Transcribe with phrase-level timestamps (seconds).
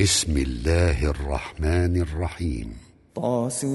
[0.00, 2.72] بسم الله الرحمن الرحيم.
[3.16, 3.66] طاسين.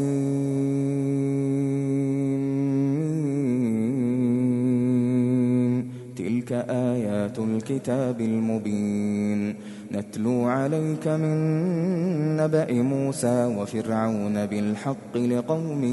[6.15, 9.55] تلك آيات الكتاب المبين.
[9.91, 11.37] نتلو عليك من
[12.37, 15.83] نبأ موسى وفرعون بالحق لقوم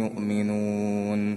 [0.00, 1.36] يؤمنون.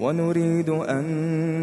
[0.00, 1.04] ونريد أن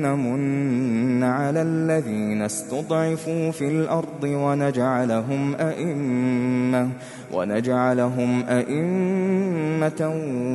[0.01, 6.89] نمن على الذين استضعفوا في الأرض ونجعلهم أئمة
[7.33, 10.01] ونجعلهم أئمة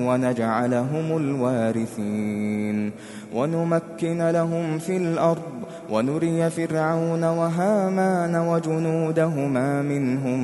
[0.06, 2.92] ونجعلهم الوارثين
[3.34, 5.55] ونمكن لهم في الأرض
[5.90, 10.40] ونري فرعون وهامان وجنودهما منهم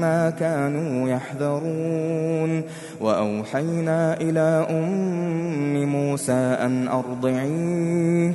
[0.00, 2.62] ما كانوا يحذرون.
[3.00, 8.34] وأوحينا إلى أم موسى أن أرضعيه.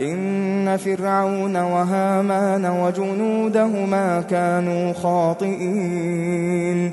[0.00, 6.92] إن فرعون وهامان وجنودهما كانوا خاطئين.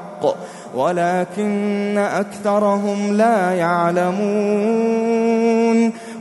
[0.75, 5.50] ولكن أكثرهم لا يعلمون.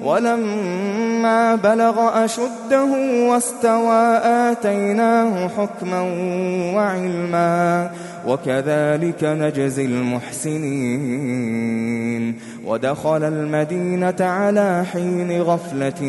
[0.03, 2.85] ولما بلغ أشده
[3.29, 6.01] واستوى آتيناه حكما
[6.75, 7.91] وعلما
[8.27, 11.51] وكذلك نجزي المحسنين
[12.67, 16.03] ودخل المدينة على حين غفلة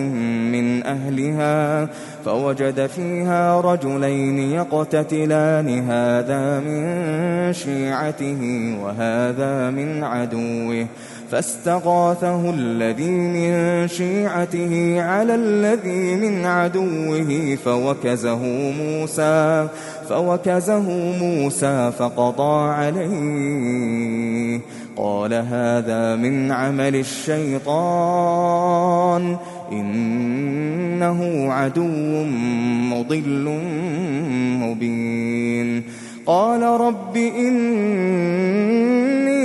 [0.51, 1.89] من أهلها
[2.25, 8.41] فوجد فيها رجلين يقتتلان هذا من شيعته
[8.83, 10.87] وهذا من عدوه.
[11.31, 19.67] فاستغاثه الذي من شيعته على الذي من عدوه فوكزه موسى
[20.09, 20.89] فوكزه
[21.21, 24.59] موسى فقضى عليه.
[24.97, 27.77] قال هذا من عمل الشيطان
[29.71, 32.23] إنه عدو
[32.91, 33.59] مضل
[34.61, 35.83] مبين
[36.25, 37.17] قال رب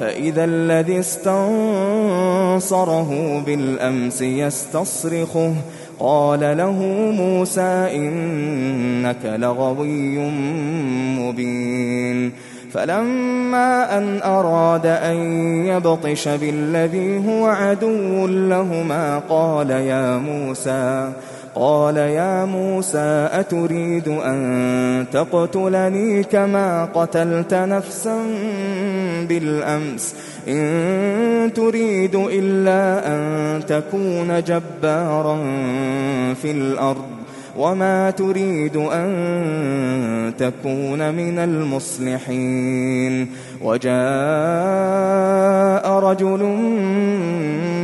[0.00, 1.42] فإذا الذي استنصره
[3.46, 5.54] بالأمس يستصرخه.
[6.00, 10.18] قال له موسى إنك لغوي
[11.18, 12.32] مبين.
[12.72, 15.16] فلما أن أراد أن
[15.66, 21.12] يبطش بالذي هو عدو لهما قال يا موسى
[21.58, 28.16] قال يا موسى أتريد أن تقتلني كما قتلت نفسا
[29.28, 30.14] بالأمس
[30.48, 35.36] إن تريد إلا أن تكون جبارا
[36.34, 37.18] في الأرض
[37.58, 43.28] وما تريد أن تكون من المصلحين
[43.62, 43.98] وجاء
[45.90, 46.42] رجل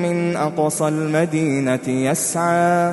[0.03, 2.93] من أقصى المدينة يسعى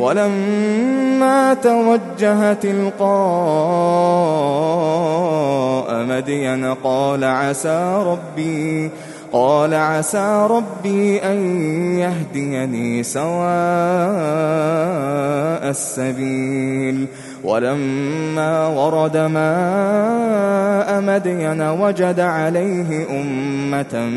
[0.00, 3.10] ولما توجه تلقاء
[6.04, 8.90] مدين قال عسى ربي
[9.32, 11.38] قال عسى ربي أن
[11.98, 13.30] يهديني سواء
[15.70, 16.49] السبيل.
[17.44, 24.08] ولما ورد ماء مدين وجد عليه أمة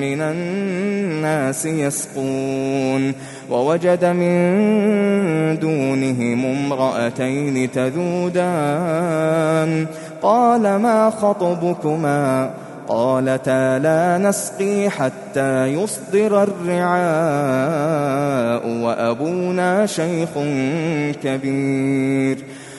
[0.00, 3.14] من الناس يسقون
[3.50, 9.16] ووجد من دونهم امرأتين تذودان
[10.22, 12.50] قال ما خطبكما؟
[12.88, 17.06] قالتا لا نسقي حتى يصدر الرعاء
[18.68, 20.28] وأبونا شيخ
[21.22, 22.44] كبير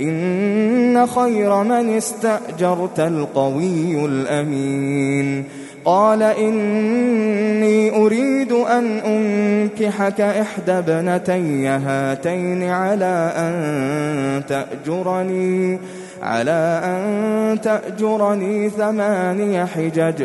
[0.00, 5.44] إن خير من استأجرت القوي الأمين.
[5.84, 15.78] قال إني أريد أن أنكحك إحدى ابنتي هاتين على أن تأجرني
[16.22, 20.24] على أن تأجرني ثماني حجج.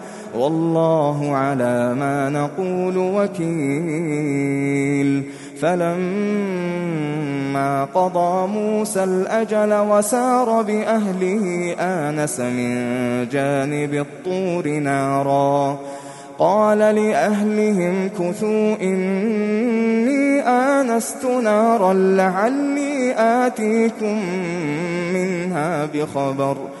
[0.37, 3.51] والله على ما نقول وكيل.
[5.61, 7.01] فلما
[7.85, 12.75] قضى موسى الأجل وسار بأهله آنس من
[13.29, 15.79] جانب الطور نارا.
[16.39, 24.19] قال لأهلهم كثوا إني آنست نارا لعلي آتيكم
[25.13, 26.80] منها بخبر ۖ.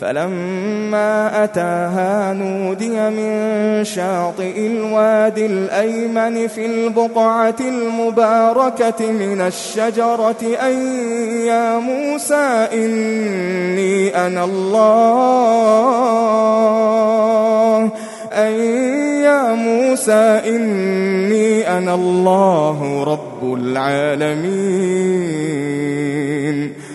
[0.00, 10.76] فلما أتاها نودي من شاطئ الوادي الأيمن في البقعة المباركة من الشجرة أي
[11.46, 15.60] يا موسى إني أنا الله.
[18.32, 18.66] أي
[19.22, 24.80] يا موسى إني أنا الله رب العالمين.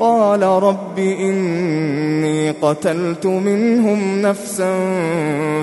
[0.00, 4.74] قال رب إني قتلت منهم نفسا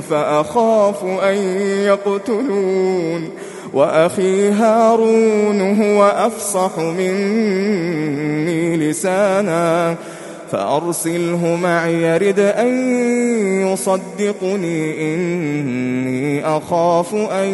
[0.09, 1.35] فأخاف أن
[1.85, 3.29] يقتلون
[3.73, 9.95] وأخي هارون هو أفصح مني لسانا
[10.51, 12.67] فأرسله معي يرد أن
[13.67, 17.49] يصدقني إني أخاف أن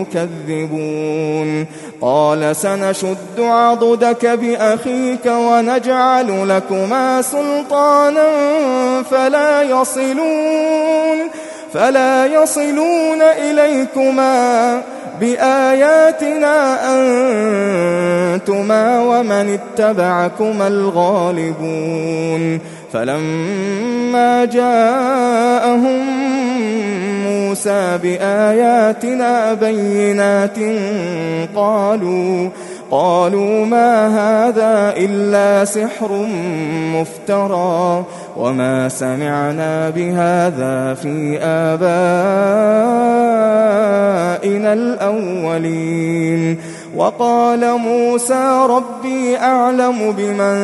[0.00, 1.66] يكذبون.
[2.00, 8.28] قال سنشد عضدك بأخيك ونجعل لكما سلطانا
[9.10, 11.18] فلا يصلون
[11.72, 14.82] فلا يصلون إليكما.
[15.20, 16.78] بآياتنا
[18.34, 22.60] أنتما ومن اتبعكما الغالبون
[22.92, 26.06] فلما جاءهم
[27.26, 30.58] موسى بآياتنا بينات
[31.56, 32.48] قالوا
[32.90, 36.26] قالوا ما هذا إلا سحر
[36.94, 38.04] مفترى
[38.36, 42.77] وما سمعنا بهذا في آبائنا
[44.72, 46.58] الأولين.
[46.96, 50.56] وقال موسى ربي أعلم بمن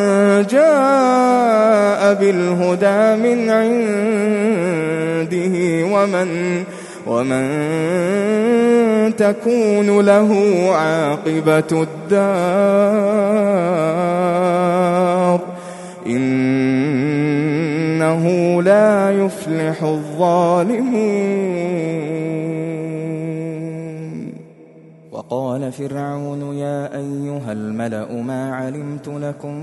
[0.50, 3.84] جاء بالهدى من عنده
[5.94, 6.28] ومن
[7.06, 7.44] ومن
[9.16, 10.30] تكون له
[10.74, 11.84] عاقبة الدار.
[16.06, 18.24] إنه
[18.62, 22.33] لا يفلح الظالمون.
[25.30, 29.54] وقال فرعون يا أيها الملأ ما علمت لكم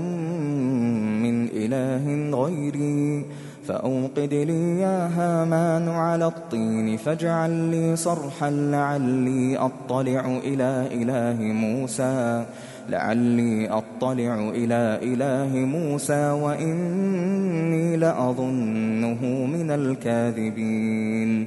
[1.22, 3.24] من إله غيري
[3.66, 12.44] فأوقد لي يا هامان على الطين فاجعل لي صرحا لعلي أطلع إلى إله موسى
[12.88, 21.46] لعلي أطلع إلى إله موسى وإني لأظنه من الكاذبين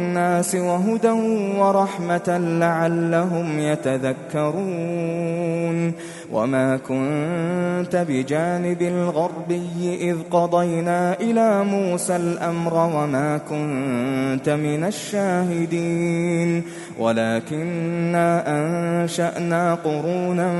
[0.55, 1.09] وهدى
[1.59, 4.61] ورحمة لعلهم يتذكرون.
[6.31, 16.63] وما كنت بجانب الغربي إذ قضينا إلى موسى الأمر وما كنت من الشاهدين
[16.99, 20.51] ولكنا أنشأنا قرونا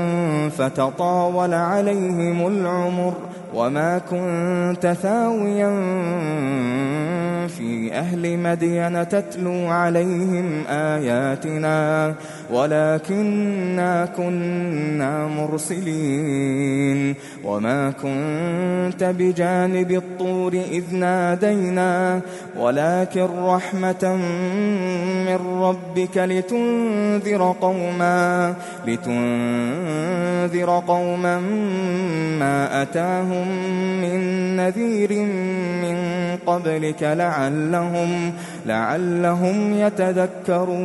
[0.48, 3.14] فتطاول عليهم العمر
[3.54, 5.70] وما كنت ثاويا
[7.48, 12.14] في أهل مدين تتلو عليهم آياتنا
[12.52, 22.20] ولكنا كنا مرسلين وما كنت بجانب الطور إذ نادينا
[22.58, 24.16] ولكن رحمة
[25.26, 28.54] من ربك لتنذر قوما
[28.86, 31.40] لتنذر قوما
[32.38, 33.48] ما أتاهم
[34.02, 35.12] من نذير
[35.82, 35.96] من
[36.46, 38.32] قبلك لعلهم
[38.66, 40.82] لعلهم يتذكرون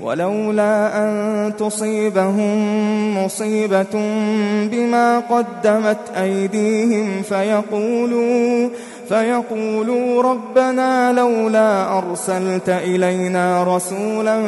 [0.00, 2.58] ولولا أن تصيبهم
[3.24, 3.94] مصيبة
[4.72, 8.68] بما قدمت أيديهم فيقولوا
[9.08, 14.42] فيقولوا ربنا لولا أرسلت إلينا رسولا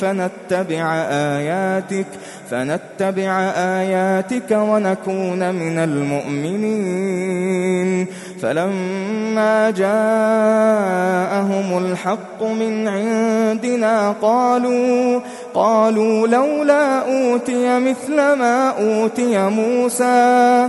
[0.00, 2.06] فنتبع آياتك
[2.50, 7.20] فنتبع آياتك ونكون من المؤمنين.
[8.42, 15.20] فلما جاءهم الحق من عندنا قالوا
[15.54, 20.68] قالوا لولا أوتي مثل ما أوتي موسى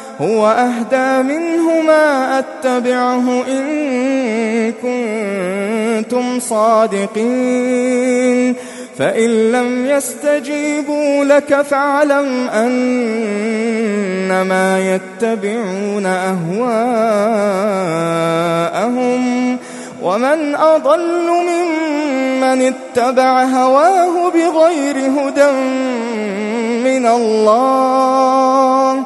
[0.21, 7.91] هو أهدى منهما أتبعه إن كنتم صادقين.
[8.99, 12.99] فإن لم يستجيبوا لك فاعلم أنما
[14.95, 16.71] يتبعون أهواءهم.
[20.01, 25.51] ومن أضل ممن اتبع هواه بغير هدى
[26.83, 29.05] من الله.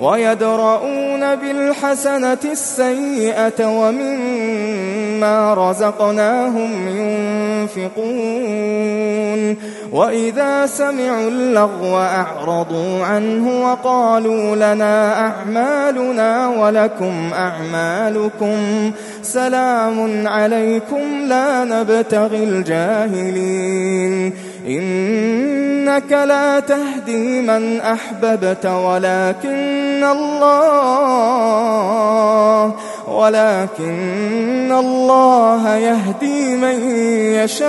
[0.00, 8.58] ويدرؤون بالحسنة السيئة ومما رزقناهم ينفقون.
[9.92, 18.92] وإذا سمعوا اللغو أعرضوا عنه وقالوا لنا أعمالنا ولكم أعمالكم.
[19.22, 24.34] سلام عليكم لا نبتغي الجاهلين.
[24.66, 31.48] إنك لا تهدي من أحببت ولكن الله
[33.08, 36.90] ولكن الله يهدي من
[37.34, 37.68] يشاء.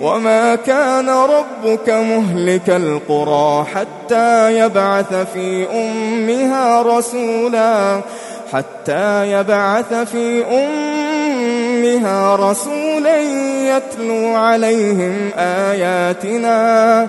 [0.00, 8.00] وما كان ربك مهلك القرى حتى يبعث في أمها رسولا
[8.52, 13.20] حتى يبعث في أمها رسولا
[13.76, 17.08] يتلو عليهم آياتنا.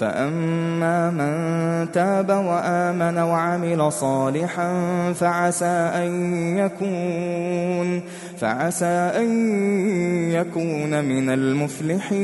[0.00, 4.72] فأما من تاب وآمن وعمل صالحا
[5.12, 8.02] فعسى أن يكون.
[8.42, 9.30] فعسى أن
[10.30, 12.22] يكون من المفلحين.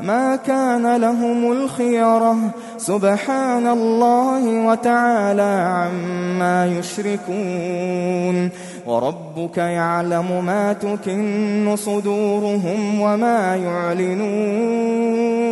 [0.00, 2.36] ما كان لهم الخيرة.
[2.76, 8.50] سبحان الله وتعالى عما يشركون.
[8.86, 15.44] وربك يعلم ما تكن صدورهم وما يعلنون.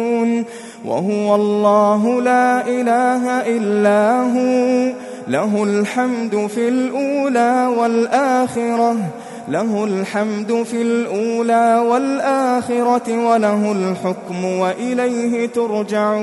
[0.84, 4.92] وهو الله لا إله إلا هو.
[5.28, 8.96] له الحمد في الأولى والآخرة.
[9.48, 16.22] له الحمد في الأولى والآخرة وله الحكم وإليه ترجعون.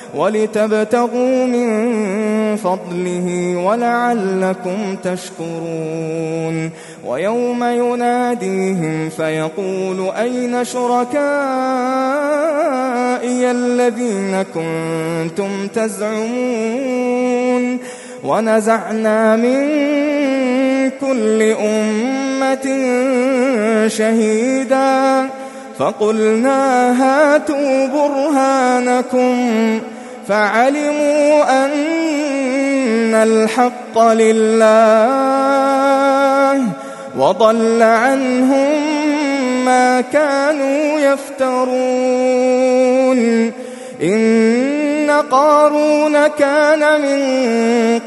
[0.15, 1.69] ولتبتغوا من
[2.55, 6.69] فضله ولعلكم تشكرون.
[7.05, 11.21] ويوم يناديهم فيقول أين شركائي
[13.51, 17.77] الذين كنتم تزعمون؟
[18.23, 19.59] ونزعنا من
[21.01, 22.67] كل أمة
[23.87, 25.29] شهيدا.
[25.79, 29.79] فقلنا هاتوا برهانكم.
[30.27, 34.61] فعلموا أن الحق لله
[37.17, 38.71] وضل عنهم
[39.65, 42.41] ما كانوا يفترون.
[44.03, 47.19] إن قارون كان من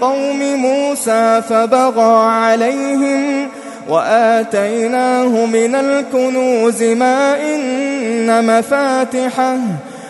[0.00, 3.48] قوم موسى فبغى عليهم
[3.88, 9.56] وآتيناه من الكنوز ما إن مفاتحه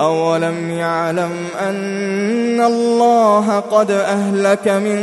[0.00, 5.00] أولم يعلم أن الله قد أهلك من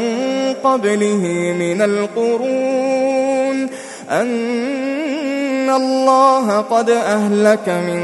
[0.64, 3.70] قبله من القرون
[4.10, 8.02] أن الله قد أهلك من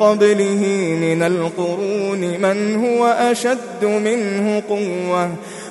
[0.00, 0.62] قبله
[1.00, 5.30] من القرون من هو أشد منه قوة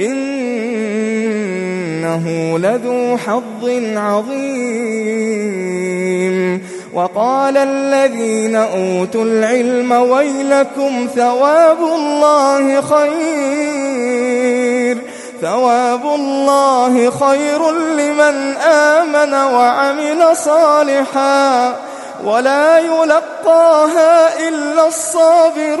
[0.00, 2.24] إنه
[2.58, 5.50] لذو حظ عظيم.
[6.94, 14.10] وقال الذين أوتوا العلم ويلكم ثواب الله خير.
[15.42, 21.76] ثواب الله خير لمن آمن وعمل صالحا.
[22.24, 25.80] ولا يلقاها إلا الصابرون.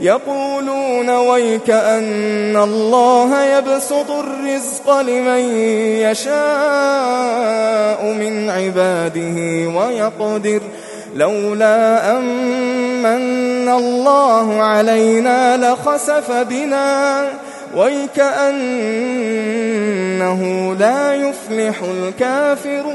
[0.00, 5.56] يقولون ويك أن الله يبسط الرزق لمن
[6.00, 6.34] يشاء
[8.12, 10.60] من عباده ويقدر
[11.14, 17.28] لولا أمن الله علينا لخسف بنا.
[17.76, 18.34] ويكأنه
[20.78, 22.94] لا يفلح الكافرون.